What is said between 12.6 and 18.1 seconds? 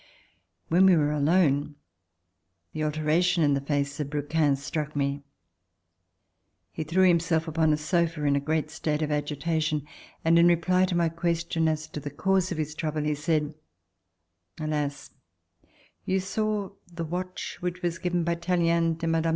trouble, he said: "Alas, you saw the watch which was